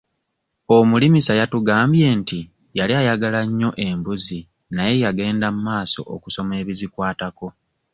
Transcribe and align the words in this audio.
Omulimisa 0.77 1.31
yatugambye 1.39 2.07
nti 2.19 2.39
yali 2.77 2.93
ayagala 3.01 3.39
nnyo 3.47 3.69
embuzi 3.85 4.39
naye 4.75 4.93
yagenda 5.03 5.47
mmaaso 5.55 6.01
okusoma 6.15 6.53
ebizikwatako. 6.61 7.47